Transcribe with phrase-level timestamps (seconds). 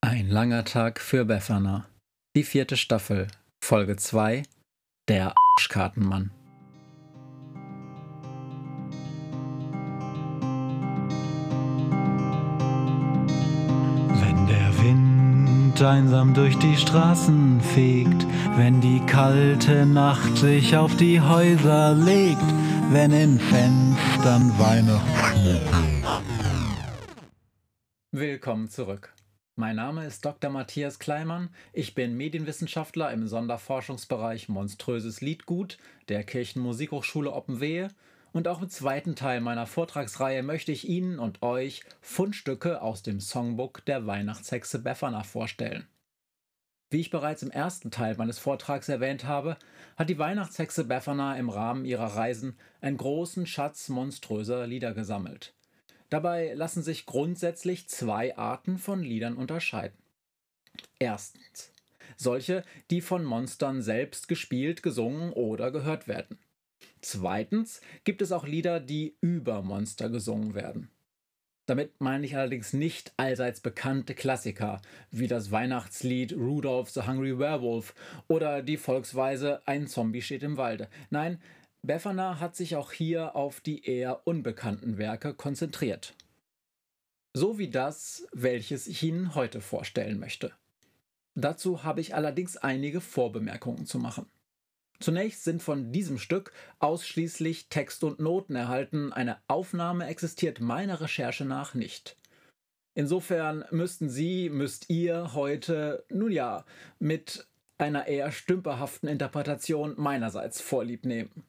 [0.00, 1.88] Ein langer Tag für Befana.
[2.36, 3.26] Die vierte Staffel,
[3.60, 4.44] Folge 2,
[5.08, 6.30] der Arschkartenmann.
[14.20, 18.24] Wenn der Wind einsam durch die Straßen fegt,
[18.56, 22.40] wenn die kalte Nacht sich auf die Häuser legt,
[22.90, 26.22] wenn in Fenstern Weihnachtsschmuck.
[28.12, 29.12] Willkommen zurück.
[29.60, 30.50] Mein Name ist Dr.
[30.52, 31.48] Matthias Kleimann.
[31.72, 37.88] Ich bin Medienwissenschaftler im Sonderforschungsbereich Monströses Liedgut der Kirchenmusikhochschule Oppenwehe
[38.30, 43.18] und auch im zweiten Teil meiner Vortragsreihe möchte ich Ihnen und euch Fundstücke aus dem
[43.18, 45.88] Songbook der Weihnachtshexe Befana vorstellen.
[46.90, 49.56] Wie ich bereits im ersten Teil meines Vortrags erwähnt habe,
[49.96, 55.57] hat die Weihnachtshexe Befana im Rahmen ihrer Reisen einen großen Schatz monströser Lieder gesammelt.
[56.10, 59.98] Dabei lassen sich grundsätzlich zwei Arten von Liedern unterscheiden.
[60.98, 61.72] Erstens
[62.16, 66.38] solche, die von Monstern selbst gespielt, gesungen oder gehört werden.
[67.00, 70.90] Zweitens gibt es auch Lieder, die über Monster gesungen werden.
[71.66, 77.94] Damit meine ich allerdings nicht allseits bekannte Klassiker wie das Weihnachtslied Rudolph the Hungry Werewolf
[78.26, 80.88] oder die Volksweise Ein Zombie steht im Walde.
[81.10, 81.42] Nein,
[81.88, 86.14] Befana hat sich auch hier auf die eher unbekannten Werke konzentriert.
[87.32, 90.52] So wie das, welches ich Ihnen heute vorstellen möchte.
[91.34, 94.26] Dazu habe ich allerdings einige Vorbemerkungen zu machen.
[95.00, 101.46] Zunächst sind von diesem Stück ausschließlich Text und Noten erhalten, eine Aufnahme existiert meiner Recherche
[101.46, 102.18] nach nicht.
[102.92, 106.66] Insofern müssten Sie, müsst ihr heute, nun ja,
[106.98, 111.46] mit einer eher stümperhaften Interpretation meinerseits vorlieb nehmen.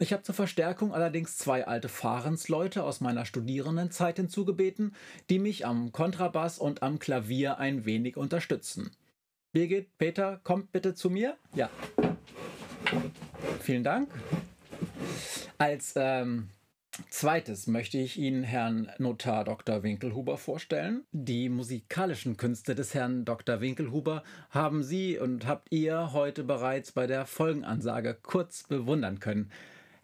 [0.00, 4.94] Ich habe zur Verstärkung allerdings zwei alte Fahrensleute aus meiner Studierendenzeit hinzugebeten,
[5.30, 8.90] die mich am Kontrabass und am Klavier ein wenig unterstützen.
[9.52, 11.36] Birgit, Peter, kommt bitte zu mir.
[11.54, 11.70] Ja.
[13.60, 14.10] Vielen Dank.
[15.58, 16.48] Als ähm,
[17.08, 19.84] zweites möchte ich Ihnen Herrn Notar Dr.
[19.84, 21.04] Winkelhuber vorstellen.
[21.12, 23.60] Die musikalischen Künste des Herrn Dr.
[23.60, 29.52] Winkelhuber haben Sie und habt ihr heute bereits bei der Folgenansage kurz bewundern können.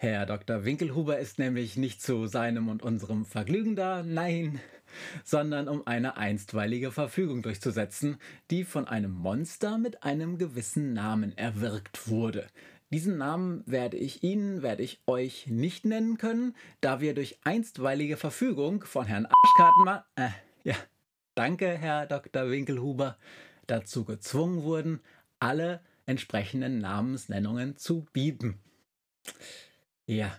[0.02, 0.64] Herr Dr.
[0.64, 4.58] Winkelhuber ist nämlich nicht zu seinem und unserem Vergnügen da, nein,
[5.24, 8.16] sondern um eine einstweilige Verfügung durchzusetzen,
[8.50, 12.46] die von einem Monster mit einem gewissen Namen erwirkt wurde.
[12.88, 18.16] Diesen Namen werde ich Ihnen, werde ich euch nicht nennen können, da wir durch einstweilige
[18.16, 20.30] Verfügung von Herrn Arschkartenmann, äh,
[20.64, 20.76] ja,
[21.34, 22.48] danke, Herr Dr.
[22.48, 23.18] Winkelhuber,
[23.66, 25.00] dazu gezwungen wurden,
[25.40, 28.60] alle entsprechenden Namensnennungen zu bieten.
[30.06, 30.36] Ja,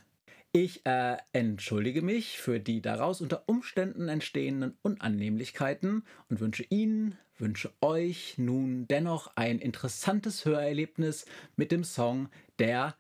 [0.54, 7.74] ich äh, entschuldige mich für die daraus unter Umständen entstehenden Unannehmlichkeiten und wünsche Ihnen, wünsche
[7.80, 12.30] euch nun dennoch ein interessantes Hörerlebnis mit dem Song
[12.60, 12.98] Der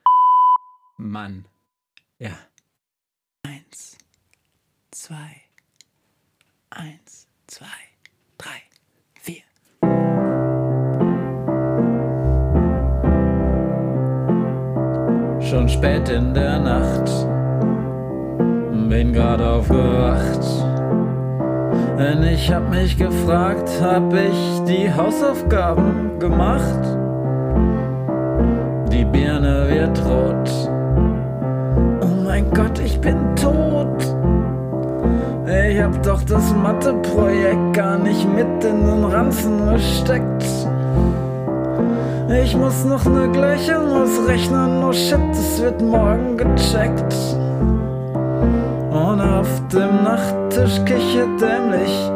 [0.97, 1.45] Mann.
[2.19, 2.37] Ja.
[3.43, 3.97] Eins,
[4.91, 5.41] zwei,
[6.69, 7.90] eins, zwei,
[15.51, 17.11] Schon spät in der Nacht,
[18.87, 20.39] bin grad aufgewacht.
[21.99, 26.79] Denn ich hab mich gefragt, hab ich die Hausaufgaben gemacht?
[28.93, 30.69] Die Birne wird rot.
[32.01, 33.97] Oh mein Gott, ich bin tot.
[35.47, 40.45] Ich hab doch das Matheprojekt gar nicht mit in den Ranzen gesteckt.
[42.33, 47.13] Ich muss noch ne Gleichung ausrechnen, oh shit, es wird morgen gecheckt.
[48.89, 52.09] Und auf dem Nachttisch kichert dämlich,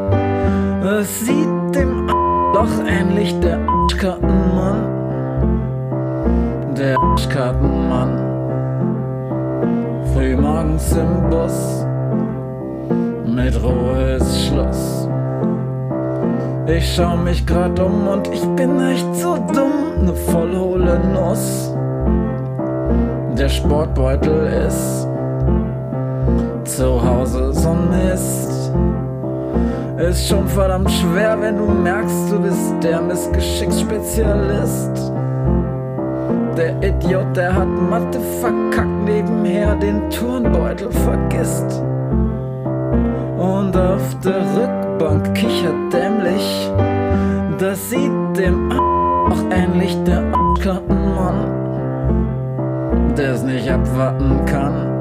[1.00, 2.08] es sieht dem
[2.54, 4.84] doch ähnlich, der Arschkartenmann.
[6.78, 8.18] Der Arschkartenmann.
[10.14, 11.86] Frühmorgens im Bus,
[13.26, 15.05] mit Ruhe ist Schluss.
[16.68, 21.72] Ich schau mich grad um und ich bin echt so dumm, ne vollhohle Nuss.
[23.38, 25.08] Der Sportbeutel ist
[26.66, 28.74] zu Hause so Mist.
[29.98, 35.12] Ist schon verdammt schwer, wenn du merkst, du bist der Missgeschicksspezialist.
[36.58, 41.84] Der Idiot, der hat Mathe verkackt, nebenher den Turnbeutel vergisst.
[43.38, 46.25] Und auf der Rückbank kichert dämlich.
[47.58, 50.24] Das sieht dem auch ähnlich der
[50.62, 51.52] Kartenmann,
[53.18, 54.96] der es nicht abwarten kann.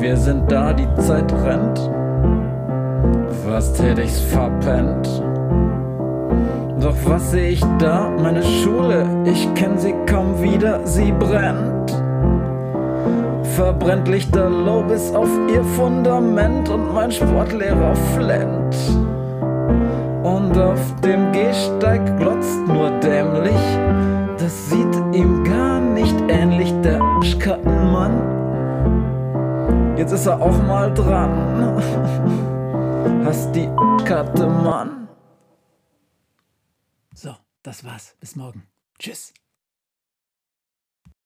[0.00, 1.90] Wir sind da, die Zeit rennt.
[3.46, 5.08] Fast hätte ich's verpennt.
[6.80, 8.10] Doch was sehe ich da?
[8.22, 11.92] Meine Schule, ich kenn sie kaum wieder, sie brennt.
[13.56, 18.76] Verbrennt lichterloh bis auf ihr Fundament und mein Sportlehrer flennt.
[20.28, 23.62] Und auf dem Gehsteig glotzt nur dämlich,
[24.36, 28.36] das sieht ihm gar nicht ähnlich, der Arschkattenmann.
[29.96, 31.82] Jetzt ist er auch mal dran.
[33.24, 33.70] Hast die
[34.04, 35.08] Karte, Mann.
[37.14, 38.14] So, das war's.
[38.20, 38.68] Bis morgen.
[38.98, 39.32] Tschüss.